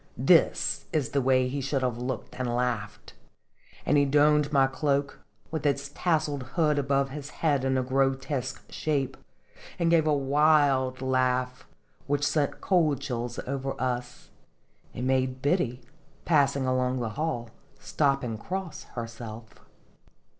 [0.17, 3.13] This is the way he should have looked and laughed"
[3.85, 5.19] and he donned my cloak,
[5.51, 9.15] with its tasseled hood above his head in grotesque shape,
[9.77, 11.67] and gave a wild laugh,
[12.07, 14.31] which sent cold chills over us,
[14.95, 15.81] and made Biddy,
[16.25, 19.53] passing along the hall, stop and cross herself.